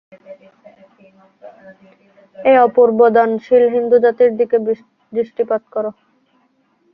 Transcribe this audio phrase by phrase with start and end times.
[2.37, 4.57] এই অপূর্ব দানশীল হিন্দুজাতির দিকে
[5.13, 5.85] দৃষ্টপাত কর।